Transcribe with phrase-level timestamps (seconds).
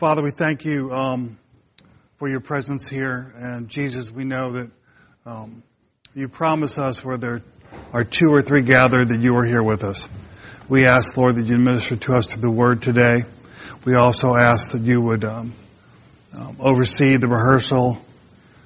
[0.00, 1.38] Father, we thank you um,
[2.16, 3.34] for your presence here.
[3.36, 4.70] And Jesus, we know that
[5.26, 5.62] um,
[6.14, 7.42] you promise us where there
[7.92, 10.08] are two or three gathered that you are here with us.
[10.70, 13.26] We ask, Lord, that you minister to us through the word today.
[13.84, 15.52] We also ask that you would um,
[16.34, 18.02] um oversee the rehearsal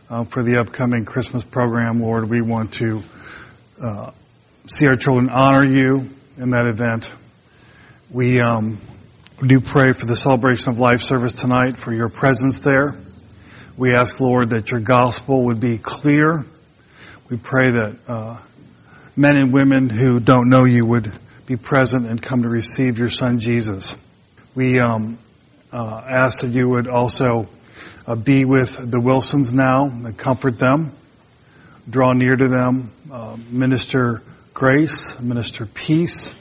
[0.08, 2.30] uh, for the upcoming Christmas program, Lord.
[2.30, 3.02] We want to
[3.82, 4.12] uh,
[4.68, 7.12] see our children honor you in that event.
[8.08, 8.40] We
[9.40, 12.94] um, do pray for the celebration of life service tonight, for your presence there.
[13.76, 16.44] We ask, Lord, that your gospel would be clear.
[17.28, 18.38] We pray that uh,
[19.16, 21.12] men and women who don't know you would
[21.46, 23.96] be present and come to receive your Son Jesus.
[24.54, 25.18] We um,
[25.72, 27.48] uh, ask that you would also
[28.06, 30.92] uh, be with the Wilsons now and comfort them,
[31.90, 34.22] draw near to them, uh, minister
[34.52, 36.34] grace, minister peace,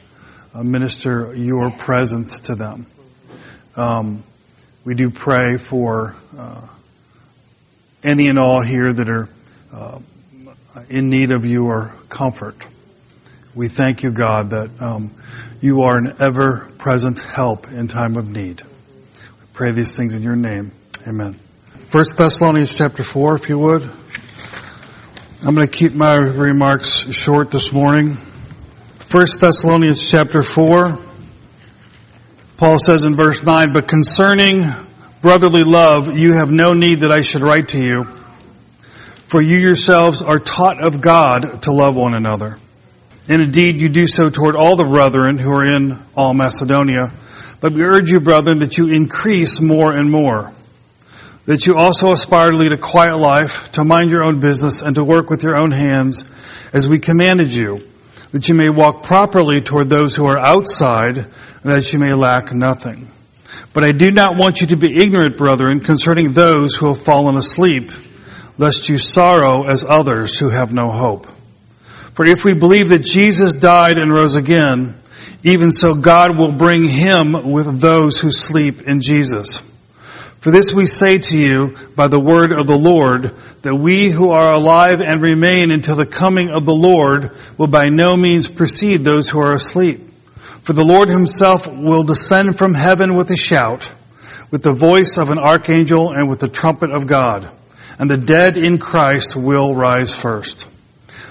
[0.53, 2.86] uh, minister your presence to them.
[3.76, 4.23] Um,
[4.86, 6.68] we do pray for uh,
[8.04, 9.30] any and all here that are
[9.73, 10.00] uh,
[10.89, 12.56] in need of your comfort.
[13.56, 15.12] We thank you, God, that um,
[15.62, 18.62] you are an ever-present help in time of need.
[18.62, 20.72] We pray these things in your name.
[21.08, 21.40] Amen.
[21.88, 23.84] First Thessalonians chapter four, if you would.
[25.45, 28.17] I'm going to keep my remarks short this morning.
[29.00, 31.00] First Thessalonians chapter four.
[32.64, 34.64] Paul says in verse 9, but concerning
[35.22, 38.08] brotherly love, you have no need that I should write to you,
[39.25, 42.58] for you yourselves are taught of God to love one another.
[43.28, 47.11] And indeed, you do so toward all the brethren who are in all Macedonia.
[47.59, 50.53] But we urge you, brethren, that you increase more and more
[51.45, 54.95] that you also aspire to lead a quiet life, to mind your own business, and
[54.95, 56.23] to work with your own hands
[56.72, 57.86] as we commanded you,
[58.31, 61.25] that you may walk properly toward those who are outside,
[61.64, 63.08] and that you may lack nothing.
[63.73, 67.38] But I do not want you to be ignorant, brethren, concerning those who have fallen
[67.38, 67.92] asleep,
[68.58, 71.28] lest you sorrow as others who have no hope.
[72.13, 74.96] For if we believe that Jesus died and rose again,
[75.44, 79.62] even so God will bring him with those who sleep in Jesus.
[80.40, 84.31] For this we say to you by the word of the Lord, that we who
[84.31, 89.03] are alive and remain until the coming of the Lord will by no means precede
[89.03, 90.03] those who are asleep.
[90.63, 93.91] For the Lord himself will descend from heaven with a shout,
[94.51, 97.50] with the voice of an archangel and with the trumpet of God.
[98.00, 100.68] And the dead in Christ will rise first.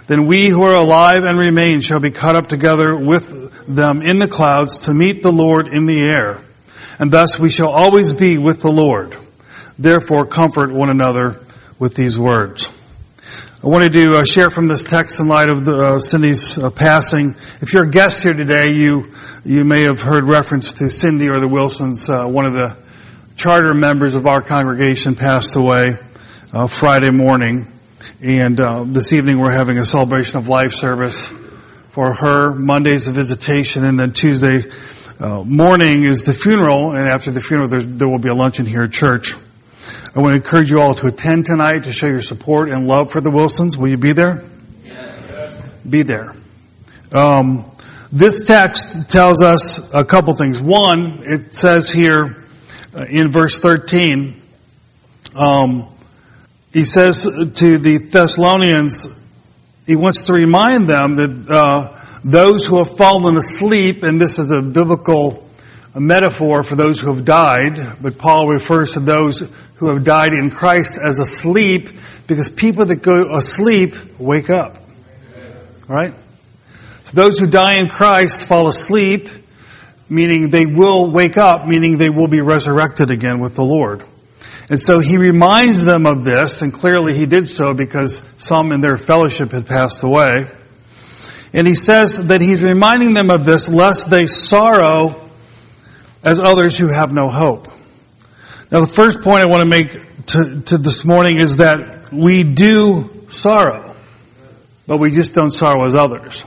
[0.06, 4.18] Then we who are alive and remain shall be caught up together with them in
[4.18, 6.40] the clouds to meet the Lord in the air
[6.98, 9.16] and thus we shall always be with the Lord.
[9.78, 11.40] Therefore comfort one another
[11.78, 12.70] with these words.
[13.64, 16.68] I wanted to uh, share from this text in light of the, uh, Cindy's uh,
[16.68, 17.36] passing.
[17.60, 19.12] If you're a guest here today, you
[19.44, 22.10] you may have heard reference to Cindy or the Wilsons.
[22.10, 22.76] Uh, one of the
[23.36, 25.96] charter members of our congregation passed away
[26.52, 27.72] uh, Friday morning,
[28.20, 31.32] and uh, this evening we're having a celebration of life service
[31.90, 32.52] for her.
[32.52, 34.64] Monday's a visitation, and then Tuesday
[35.20, 38.90] morning is the funeral, and after the funeral, there will be a luncheon here at
[38.90, 39.36] church.
[40.14, 43.10] I want to encourage you all to attend tonight to show your support and love
[43.10, 43.78] for the Wilsons.
[43.78, 44.44] Will you be there?
[44.84, 45.70] Yes.
[45.88, 46.36] Be there.
[47.12, 47.64] Um,
[48.12, 50.60] this text tells us a couple things.
[50.60, 52.36] One, it says here
[52.94, 54.38] uh, in verse 13,
[55.34, 55.88] um,
[56.74, 59.08] he says to the Thessalonians,
[59.86, 64.50] he wants to remind them that uh, those who have fallen asleep, and this is
[64.50, 65.48] a biblical
[65.94, 69.42] metaphor for those who have died, but Paul refers to those
[69.82, 71.88] who have died in Christ as asleep
[72.28, 74.78] because people that go asleep wake up.
[75.88, 76.14] Right?
[77.02, 79.28] So those who die in Christ fall asleep,
[80.08, 84.04] meaning they will wake up, meaning they will be resurrected again with the Lord.
[84.70, 88.82] And so he reminds them of this, and clearly he did so because some in
[88.82, 90.48] their fellowship had passed away.
[91.52, 95.28] And he says that he's reminding them of this lest they sorrow
[96.22, 97.71] as others who have no hope.
[98.72, 99.90] Now the first point I want to make
[100.28, 103.94] to, to this morning is that we do sorrow,
[104.86, 106.42] but we just don't sorrow as others.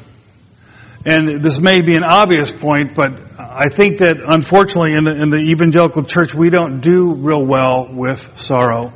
[1.05, 5.29] And this may be an obvious point, but I think that unfortunately in the, in
[5.29, 8.91] the evangelical church we don't do real well with sorrow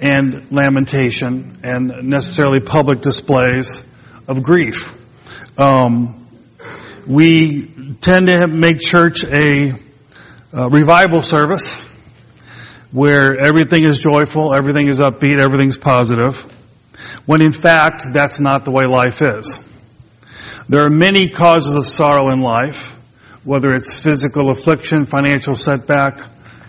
[0.00, 3.84] and lamentation and necessarily public displays
[4.26, 4.94] of grief.
[5.58, 6.26] Um,
[7.06, 7.66] we
[8.00, 9.74] tend to make church a,
[10.54, 11.83] a revival service
[12.94, 16.40] where everything is joyful, everything is upbeat, everything's positive,
[17.26, 19.58] when in fact that's not the way life is.
[20.68, 22.94] There are many causes of sorrow in life,
[23.42, 26.20] whether it's physical affliction, financial setback,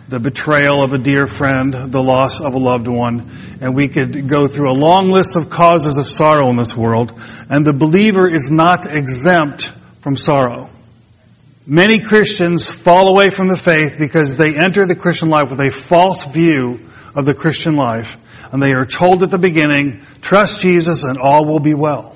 [0.09, 3.29] the betrayal of a dear friend, the loss of a loved one,
[3.61, 7.13] and we could go through a long list of causes of sorrow in this world,
[7.51, 10.71] and the believer is not exempt from sorrow.
[11.67, 15.71] Many Christians fall away from the faith because they enter the Christian life with a
[15.71, 16.79] false view
[17.15, 18.17] of the Christian life,
[18.51, 22.15] and they are told at the beginning, trust Jesus and all will be well.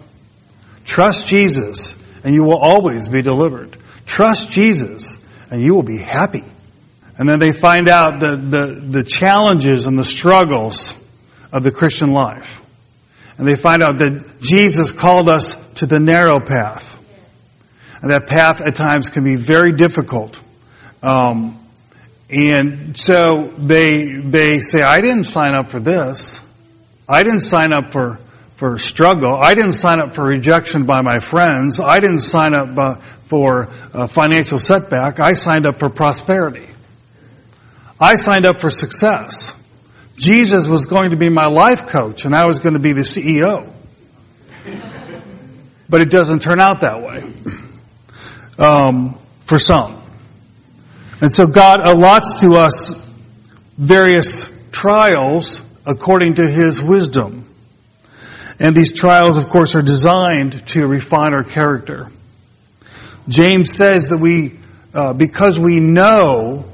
[0.86, 3.78] Trust Jesus and you will always be delivered.
[4.06, 5.18] Trust Jesus
[5.50, 6.44] and you will be happy.
[7.18, 10.94] And then they find out the, the, the challenges and the struggles
[11.52, 12.62] of the Christian life.
[13.38, 16.99] And they find out that Jesus called us to the narrow path.
[18.02, 20.40] And that path at times can be very difficult.
[21.04, 21.60] Um,
[22.30, 26.40] and so they, they say, I didn't sign up for this.
[27.08, 28.20] I didn't sign up for,
[28.56, 29.34] for struggle.
[29.34, 31.80] I didn't sign up for rejection by my friends.
[31.80, 33.66] I didn't sign up uh, for
[34.10, 35.20] financial setback.
[35.20, 36.68] I signed up for prosperity.
[38.00, 39.56] I signed up for success.
[40.16, 43.02] Jesus was going to be my life coach and I was going to be the
[43.02, 43.72] CEO.
[45.92, 47.24] But it doesn't turn out that way.
[48.60, 50.00] Um, for some.
[51.22, 52.94] And so God allots to us
[53.78, 57.46] various trials according to His wisdom.
[58.60, 62.12] And these trials, of course, are designed to refine our character.
[63.28, 64.60] James says that we,
[64.94, 66.66] uh, because we know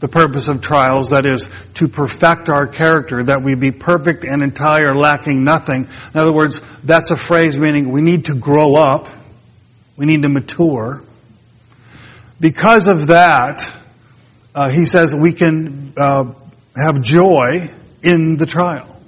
[0.00, 4.42] the purpose of trials, that is, to perfect our character, that we be perfect and
[4.42, 5.88] entire, lacking nothing.
[6.14, 9.08] In other words, that's a phrase meaning we need to grow up,
[9.96, 11.02] we need to mature.
[12.44, 13.72] Because of that,
[14.54, 16.34] uh, he says we can uh,
[16.76, 17.70] have joy
[18.02, 19.00] in the trial.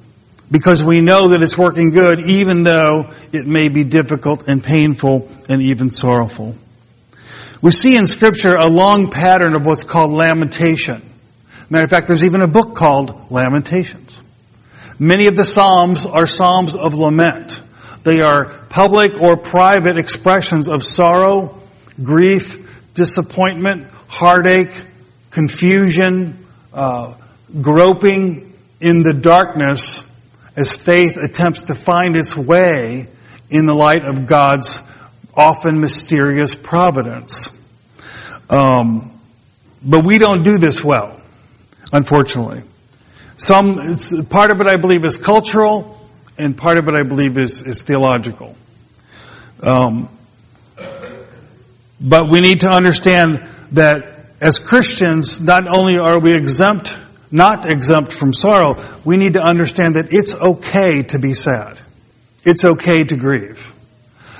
[0.51, 5.31] Because we know that it's working good, even though it may be difficult and painful
[5.51, 6.57] and even sorrowful.
[7.61, 11.03] We see in scripture a long pattern of what's called lamentation.
[11.69, 14.19] Matter of fact, there's even a book called Lamentations.
[14.99, 17.61] Many of the Psalms are Psalms of lament.
[18.03, 21.61] They are public or private expressions of sorrow,
[22.03, 22.63] grief,
[22.97, 24.85] disappointment, heartache,
[25.31, 27.15] confusion, uh,
[27.61, 30.03] groping in the darkness
[30.57, 33.07] as faith attempts to find its way
[33.51, 34.83] in the light of God's
[35.35, 37.51] often mysterious providence.
[38.49, 39.21] Um,
[39.83, 41.21] but we don't do this well,
[41.93, 42.63] unfortunately.
[43.37, 43.77] Some,
[44.31, 45.99] part of it I believe is cultural,
[46.39, 48.57] and part of it I believe is, is theological.
[49.63, 50.09] Um,
[52.01, 56.97] but we need to understand that as Christians, not only are we exempt,
[57.31, 61.81] not exempt from sorrow, we need to understand that it's okay to be sad.
[62.45, 63.75] It's okay to grieve.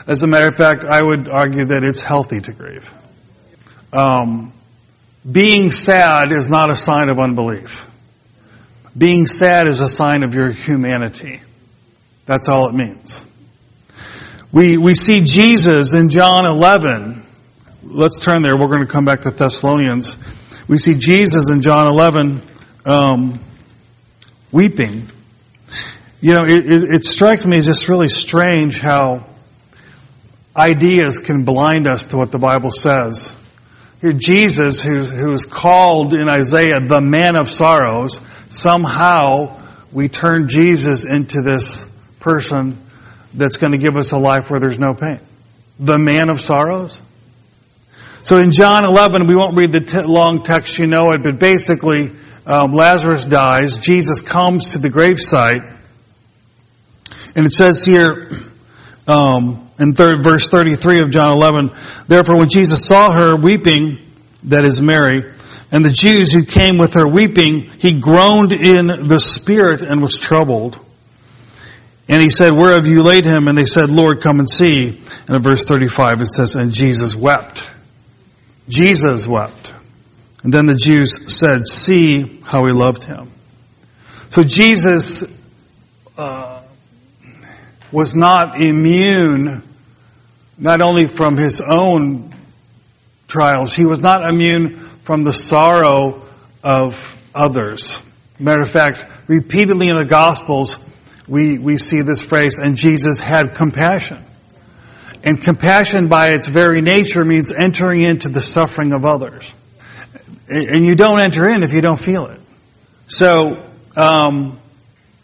[0.07, 2.89] As a matter of fact, I would argue that it's healthy to grieve.
[3.93, 4.53] Um,
[5.31, 7.87] being sad is not a sign of unbelief.
[8.97, 11.41] Being sad is a sign of your humanity.
[12.27, 13.25] That's all it means.
[14.53, 17.26] We, we see Jesus in John 11.
[17.89, 18.57] Let's turn there.
[18.57, 20.17] We're going to come back to Thessalonians.
[20.67, 22.43] We see Jesus in John 11
[22.85, 23.41] um,
[24.51, 25.07] weeping.
[26.21, 29.25] You know, it, it, it strikes me as just really strange how
[30.57, 33.37] ideas can blind us to what the Bible says.
[34.01, 39.61] Here, Jesus, who's, who's called in Isaiah the man of sorrows, somehow
[39.93, 41.87] we turn Jesus into this
[42.19, 42.79] person
[43.33, 45.21] that's going to give us a life where there's no pain.
[45.79, 47.01] The man of sorrows?
[48.27, 51.39] So in John 11, we won't read the t- long text, you know it, but
[51.39, 52.11] basically,
[52.45, 53.79] um, Lazarus dies.
[53.79, 55.79] Jesus comes to the gravesite.
[57.37, 58.29] And it says here,
[59.07, 61.71] um, in third, verse 33 of John 11,
[62.09, 64.01] therefore when Jesus saw her weeping,
[64.43, 65.23] that is Mary,
[65.71, 70.19] and the Jews who came with her weeping, he groaned in the spirit and was
[70.19, 70.81] troubled.
[72.09, 73.47] And he said, where have you laid him?
[73.47, 75.01] And they said, Lord, come and see.
[75.29, 77.71] And in verse 35 it says, and Jesus wept.
[78.69, 79.73] Jesus wept.
[80.43, 83.31] And then the Jews said, see how he loved him.
[84.31, 85.25] So Jesus,
[86.17, 86.63] uh,
[87.93, 89.63] was not immune
[90.59, 92.35] not only from his own
[93.29, 96.23] trials, he was not immune from the sorrow
[96.63, 98.03] of others.
[98.39, 100.79] Matter of fact, repeatedly in the Gospels,
[101.29, 104.23] we, we see this phrase, and Jesus had compassion.
[105.27, 109.53] And compassion by its very nature means entering into the suffering of others.
[110.49, 112.41] And you don't enter in if you don't feel it.
[113.09, 113.61] So,
[113.97, 114.61] um,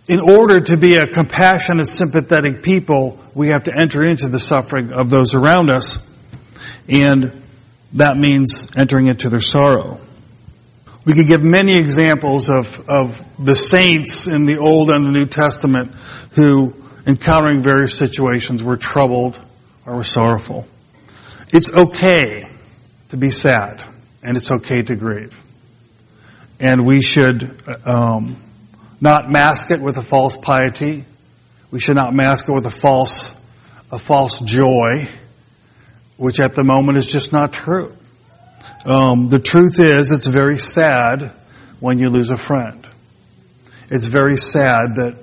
[0.08, 4.92] in order to be a compassionate, sympathetic people, we have to enter into the suffering
[4.92, 6.04] of those around us.
[6.88, 7.40] And
[7.92, 10.00] that means entering into their sorrow.
[11.04, 15.26] We could give many examples of, of the saints in the Old and the New
[15.26, 15.92] Testament
[16.32, 16.74] who,
[17.06, 19.38] encountering various situations, were troubled
[19.86, 20.66] or were sorrowful.
[21.52, 22.48] It's okay
[23.10, 23.84] to be sad,
[24.22, 25.38] and it's okay to grieve.
[26.58, 28.36] And we should um,
[29.00, 31.04] not mask it with a false piety.
[31.70, 33.34] We should not mask it with a false,
[33.90, 35.08] a false joy,
[36.16, 37.92] which at the moment is just not true.
[38.84, 41.32] Um, the truth is, it's very sad
[41.80, 42.86] when you lose a friend.
[43.90, 45.16] It's very sad that,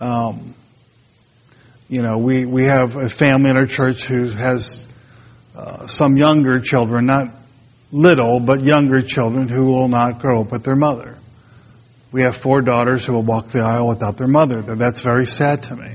[0.00, 0.54] um,
[1.88, 4.88] you know, we, we have a family in our church who has
[5.54, 7.32] uh, some younger children, not
[7.92, 11.16] little, but younger children who will not grow up with their mother.
[12.10, 14.62] We have four daughters who will walk the aisle without their mother.
[14.62, 15.94] That's very sad to me.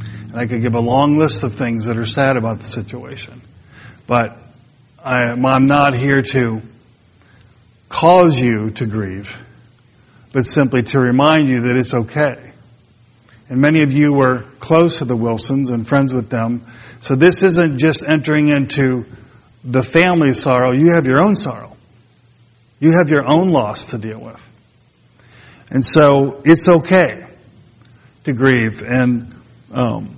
[0.00, 3.40] And I could give a long list of things that are sad about the situation.
[4.06, 4.36] But
[5.02, 6.60] I, I'm not here to
[7.88, 9.38] cause you to grieve,
[10.32, 12.53] but simply to remind you that it's okay.
[13.48, 16.64] And many of you were close to the Wilsons and friends with them.
[17.02, 19.04] So this isn't just entering into
[19.62, 20.70] the family sorrow.
[20.70, 21.76] You have your own sorrow.
[22.80, 24.46] You have your own loss to deal with.
[25.70, 27.26] And so it's okay
[28.24, 29.34] to grieve and,
[29.72, 30.16] um,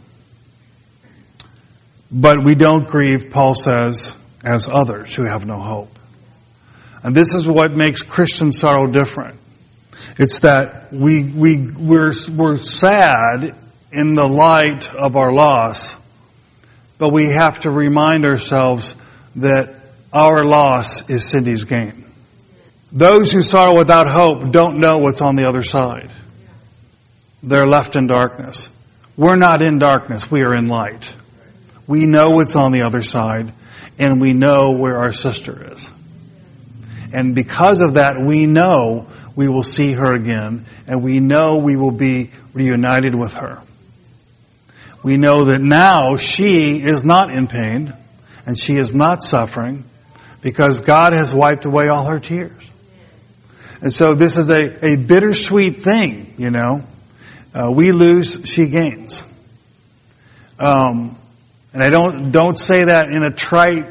[2.10, 5.98] but we don't grieve, Paul says, as others who have no hope.
[7.02, 9.38] And this is what makes Christian sorrow different.
[10.18, 13.54] It's that we, we, we're, we're sad
[13.92, 15.94] in the light of our loss,
[16.96, 18.94] but we have to remind ourselves
[19.36, 19.74] that
[20.12, 22.06] our loss is Cindy's gain.
[22.92, 26.10] Those who sorrow without hope don't know what's on the other side.
[27.42, 28.70] They're left in darkness.
[29.18, 31.14] We're not in darkness, we are in light.
[31.86, 33.52] We know what's on the other side,
[33.98, 35.90] and we know where our sister is.
[37.12, 39.06] And because of that, we know
[39.36, 43.60] we will see her again, and we know we will be reunited with her.
[45.02, 47.92] We know that now she is not in pain,
[48.46, 49.84] and she is not suffering,
[50.40, 52.62] because God has wiped away all her tears.
[53.82, 56.82] And so this is a, a bittersweet thing, you know.
[57.54, 59.24] Uh, we lose, she gains.
[60.58, 61.18] Um,
[61.74, 63.86] and I don't, don't say that in a trite,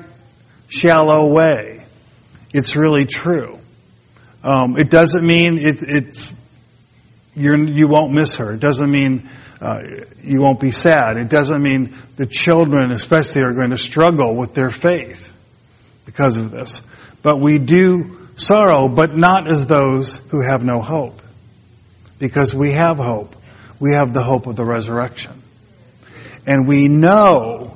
[0.68, 1.86] shallow way.
[2.52, 3.60] It's really true.
[4.46, 6.32] Um, it doesn't mean it, it's,
[7.36, 8.54] you're, you won't miss her.
[8.54, 9.28] It doesn't mean
[9.60, 9.82] uh,
[10.22, 11.18] you won't be sad.
[11.18, 15.34] It doesn't mean the children, especially, are going to struggle with their faith
[16.06, 16.84] because of this.
[17.24, 21.24] But we do sorrow, but not as those who have no hope.
[22.20, 23.36] Because we have hope.
[23.80, 25.42] We have the hope of the resurrection.
[26.46, 27.76] And we know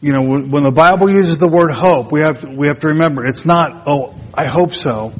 [0.00, 2.88] you know, when the Bible uses the word hope, we have to, we have to
[2.88, 5.14] remember it's not, oh, I hope so,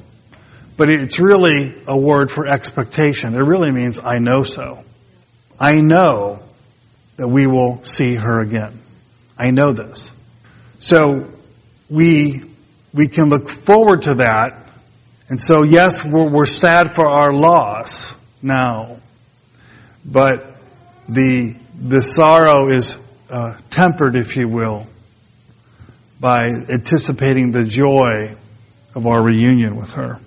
[0.76, 3.35] but it's really a word for expectation.
[3.35, 4.85] It really means I know so.
[5.58, 6.40] I know
[7.16, 8.78] that we will see her again.
[9.38, 10.12] I know this.
[10.80, 11.30] So
[11.88, 12.42] we,
[12.92, 14.68] we can look forward to that.
[15.30, 18.99] And so yes, we're, we're sad for our loss now,
[20.04, 20.46] but
[21.08, 22.99] the, the sorrow is
[23.30, 24.87] uh, tempered, if you will,
[26.20, 28.36] by anticipating the joy
[28.97, 30.19] of our reunion with her.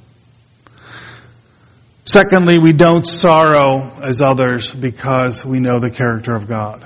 [2.05, 6.85] Secondly, we don't sorrow as others because we know the character of God.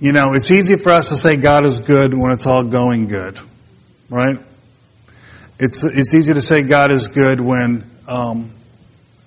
[0.00, 3.08] You know, it's easy for us to say God is good when it's all going
[3.08, 3.38] good,
[4.08, 4.38] right?
[5.58, 8.50] It's it's easy to say God is good when um,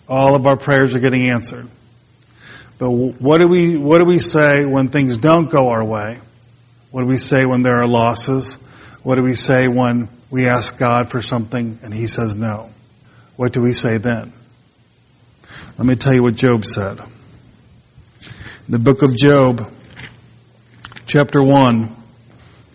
[0.08, 1.68] all of our prayers are getting answered.
[2.80, 6.20] But what do we, what do we say when things don't go our way?
[6.92, 8.56] What do we say when there are losses?
[9.04, 12.70] What do we say when we ask God for something and He says no?
[13.36, 14.34] What do we say then?
[15.78, 17.00] Let me tell you what Job said.
[17.00, 19.72] In the book of Job,
[21.06, 21.96] chapter 1,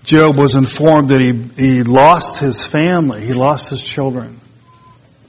[0.05, 4.41] Job was informed that he, he lost his family, he lost his children.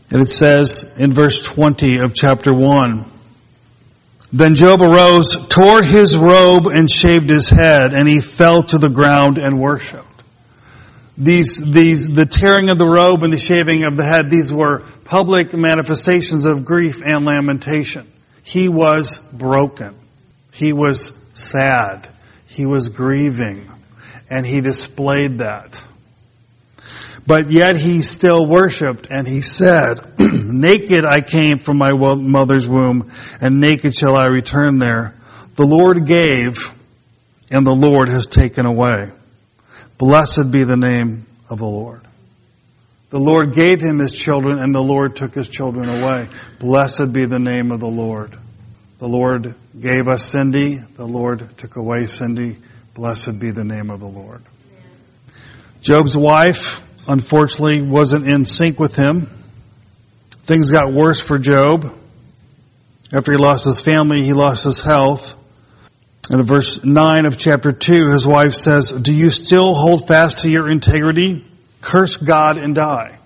[0.10, 3.12] And it says in verse 20 of chapter 1,
[4.32, 8.90] then Job arose, tore his robe, and shaved his head, and he fell to the
[8.90, 10.13] ground and worshipped.
[11.18, 14.80] These, these, the tearing of the robe and the shaving of the head, these were
[15.06, 18.12] public manifestations of grief and lamentation.
[18.42, 19.96] He was broken.
[20.52, 22.10] He was sad.
[22.48, 23.70] He was grieving.
[24.30, 25.84] And he displayed that.
[27.26, 33.12] But yet he still worshiped and he said, naked I came from my mother's womb
[33.40, 35.14] and naked shall I return there.
[35.56, 36.74] The Lord gave
[37.50, 39.12] and the Lord has taken away.
[39.98, 42.02] Blessed be the name of the Lord.
[43.10, 46.30] The Lord gave him his children and the Lord took his children away.
[46.60, 48.36] Blessed be the name of the Lord.
[48.98, 50.78] The Lord gave us Cindy.
[50.78, 52.58] The Lord took away Cindy.
[52.96, 54.42] Blessed be the name of the Lord.
[55.82, 59.28] Job's wife, unfortunately, wasn't in sync with him.
[60.46, 61.96] Things got worse for Job.
[63.12, 65.36] After he lost his family, he lost his health.
[66.30, 70.40] And in verse 9 of chapter 2, his wife says, Do you still hold fast
[70.40, 71.46] to your integrity?
[71.82, 73.18] Curse God and die.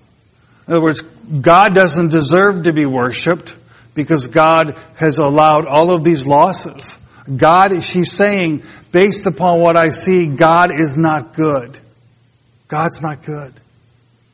[0.67, 3.55] In other words, God doesn't deserve to be worshiped
[3.93, 6.97] because God has allowed all of these losses.
[7.35, 11.77] God, she's saying, based upon what I see, God is not good.
[12.67, 13.53] God's not good.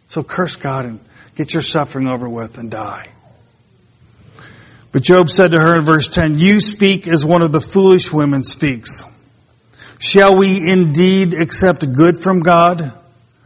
[0.10, 1.00] So curse God and
[1.36, 3.13] get your suffering over with and die.
[4.94, 8.14] But Job said to her in verse 10, You speak as one of the foolish
[8.14, 9.04] women speaks.
[9.98, 12.94] Shall we indeed accept good from God?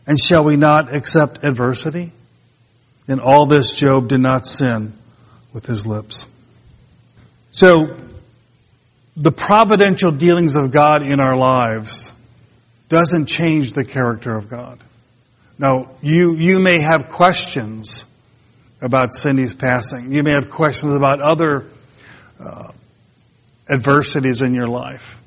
[0.06, 2.12] And shall we not accept adversity?
[3.08, 4.94] In all this, Job did not sin
[5.54, 6.25] with his lips.
[7.51, 7.98] So,
[9.16, 12.13] the providential dealings of God in our lives
[12.89, 14.80] doesn't change the character of God.
[15.58, 18.04] Now, you, you may have questions
[18.81, 20.12] about Cindy's passing.
[20.13, 21.65] You may have questions about other
[22.39, 22.72] uh,
[23.69, 25.19] adversities in your life.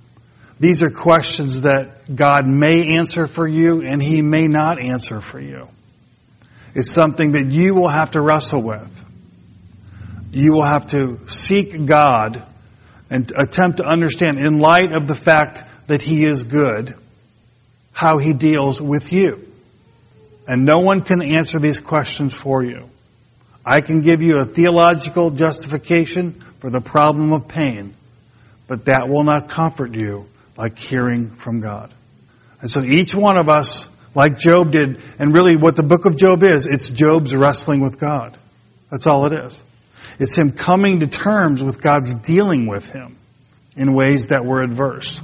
[0.58, 5.40] These are questions that God may answer for you and He may not answer for
[5.40, 5.68] you.
[6.74, 9.04] It's something that you will have to wrestle with.
[10.32, 12.42] You will have to seek God
[13.08, 16.94] and attempt to understand in light of the fact that He is good,
[17.92, 19.46] how He deals with you.
[20.46, 22.88] And no one can answer these questions for you.
[23.70, 27.94] I can give you a theological justification for the problem of pain,
[28.66, 31.94] but that will not comfort you like hearing from God.
[32.60, 36.16] And so each one of us, like Job did, and really what the book of
[36.16, 38.36] Job is, it's Job's wrestling with God.
[38.90, 39.62] That's all it is.
[40.18, 43.16] It's him coming to terms with God's dealing with him
[43.76, 45.22] in ways that were adverse.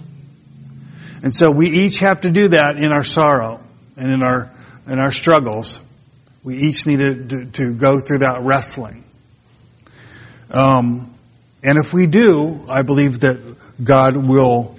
[1.24, 3.58] And so we each have to do that in our sorrow
[3.96, 4.52] and in our,
[4.86, 5.80] in our struggles.
[6.46, 9.02] We each need to, to, to go through that wrestling.
[10.48, 11.12] Um,
[11.64, 13.40] and if we do, I believe that
[13.82, 14.76] God will,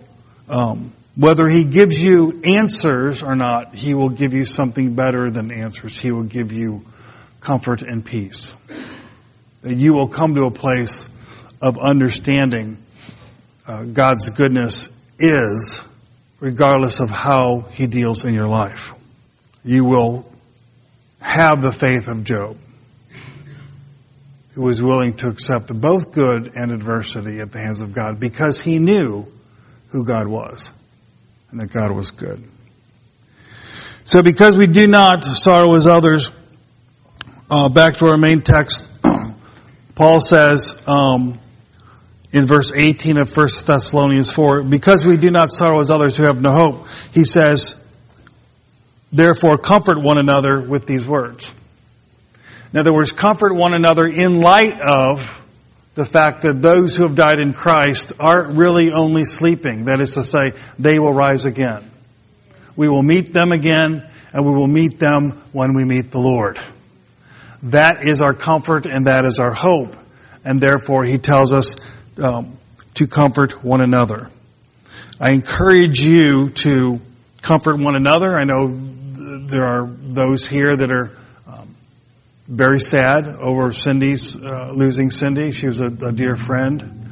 [0.47, 5.51] um, whether He gives you answers or not, He will give you something better than
[5.51, 5.99] answers.
[5.99, 6.85] He will give you
[7.41, 8.55] comfort and peace.
[9.63, 11.05] That you will come to a place
[11.61, 12.77] of understanding
[13.67, 14.87] uh, God's goodness
[15.19, 15.83] is,
[16.39, 18.93] regardless of how He deals in your life.
[19.65, 20.25] You will
[21.19, 22.57] have the faith of Job,
[24.53, 28.61] who was willing to accept both good and adversity at the hands of God because
[28.61, 29.25] he knew
[29.89, 30.71] who God was
[31.51, 32.43] and that God was good.
[34.05, 36.31] So because we do not sorrow as others,
[37.49, 38.89] uh, back to our main text,
[39.95, 41.39] Paul says um,
[42.31, 46.23] in verse 18 of 1 Thessalonians 4, because we do not sorrow as others who
[46.23, 47.86] have no hope, he says,
[49.11, 51.53] Therefore, comfort one another with these words.
[52.73, 55.33] In other words, comfort one another in light of
[55.95, 59.85] the fact that those who have died in Christ aren't really only sleeping.
[59.85, 61.89] That is to say, they will rise again.
[62.75, 66.59] We will meet them again, and we will meet them when we meet the Lord.
[67.63, 69.95] That is our comfort and that is our hope.
[70.45, 71.75] And therefore, he tells us
[72.21, 72.57] um,
[72.95, 74.29] to comfort one another.
[75.19, 77.01] I encourage you to
[77.41, 78.35] comfort one another.
[78.35, 78.67] I know
[79.47, 81.11] there are those here that are
[81.47, 81.75] um,
[82.47, 85.51] very sad over Cindy's uh, losing Cindy.
[85.51, 87.09] She was a, a dear friend.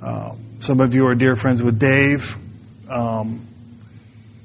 [0.00, 2.36] Uh, some of you are dear friends with Dave,
[2.88, 3.46] um,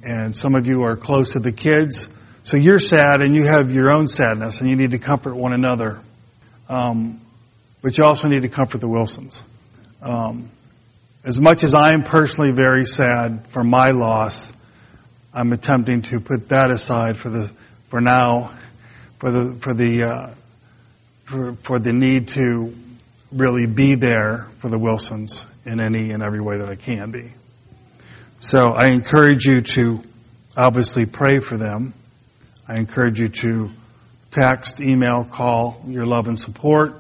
[0.04, 2.08] and some of you are close to the kids.
[2.44, 5.54] So you're sad, and you have your own sadness, and you need to comfort one
[5.54, 6.00] another.
[6.70, 7.22] Um,
[7.82, 9.44] but you also need to comfort the Wilsons.
[10.02, 10.50] Um,
[11.24, 14.54] as much as I am personally very sad for my loss,
[15.38, 17.52] I'm attempting to put that aside for the
[17.90, 18.58] for now,
[19.20, 20.30] for the for the uh,
[21.26, 22.76] for, for the need to
[23.32, 27.30] really be there for the Wilsons in any and every way that I can be.
[28.40, 30.02] So I encourage you to
[30.58, 31.94] obviously pray for them.
[32.68, 33.70] I encourage you to
[34.32, 37.00] text, email, call your love and support.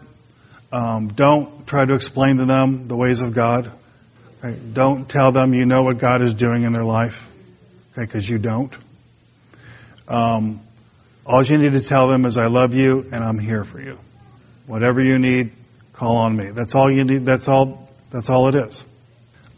[0.71, 3.71] Um, don't try to explain to them the ways of God.
[4.43, 4.75] Right?
[4.75, 7.27] Don't tell them you know what God is doing in their life
[8.05, 8.73] because you don't.
[10.07, 10.61] Um,
[11.25, 13.99] all you need to tell them is, I love you and I'm here for you.
[14.65, 15.51] Whatever you need,
[15.93, 16.51] call on me.
[16.51, 17.25] That's all you need.
[17.25, 18.85] That's all, that's all it is.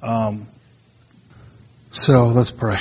[0.02, 0.48] Um,
[1.92, 2.80] so let's pray.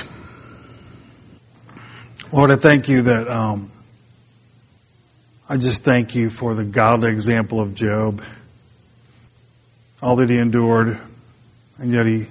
[2.33, 3.73] Lord, I thank you that, um,
[5.49, 8.23] I just thank you for the godly example of Job.
[10.03, 10.99] All that he endured,
[11.79, 12.29] and yet he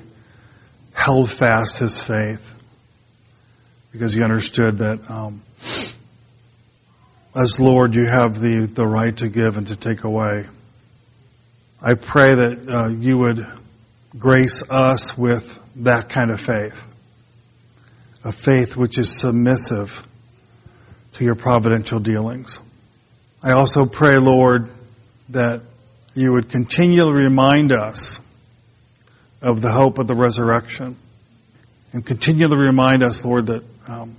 [0.94, 2.57] held fast his faith
[3.92, 5.42] because he understood that um,
[7.36, 10.48] as Lord, you have the, the right to give and to take away.
[11.82, 13.46] I pray that uh, you would
[14.18, 16.76] grace us with that kind of faith,
[18.24, 20.02] a faith which is submissive
[21.14, 22.60] to your providential dealings.
[23.44, 24.72] I also pray, Lord,
[25.30, 25.62] that
[26.16, 28.20] you would continually remind us
[29.44, 30.98] of the hope of the resurrection
[31.94, 34.18] and continually remind us, Lord, that um,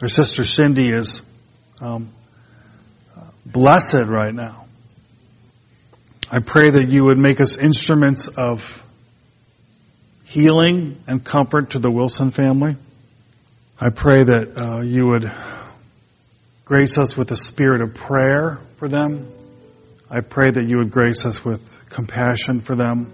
[0.00, 1.22] our sister Cindy is
[1.80, 2.08] um,
[3.44, 4.66] blessed right now.
[6.30, 8.84] I pray that you would make us instruments of
[10.24, 12.76] healing and comfort to the Wilson family.
[13.80, 15.30] I pray that uh, you would
[16.64, 19.28] grace us with a spirit of prayer for them.
[20.08, 23.12] I pray that you would grace us with compassion for them.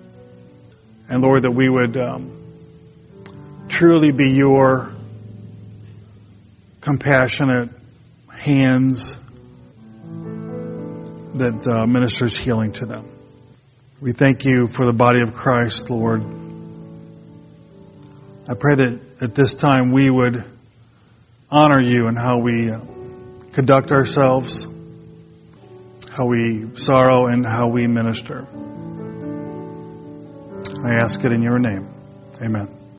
[1.09, 2.37] And Lord, that we would um,
[3.69, 4.95] truly be your
[6.85, 7.70] compassionate
[8.31, 9.16] hands
[11.35, 13.09] that uh, ministers healing to them.
[14.03, 16.23] We thank you for the body of Christ, Lord.
[18.47, 20.44] I pray that at this time we would
[21.51, 22.81] honor you in how we uh,
[23.53, 24.66] conduct ourselves,
[26.11, 28.47] how we sorrow, and how we minister.
[30.85, 31.88] I ask it in your name.
[32.42, 32.84] Amen.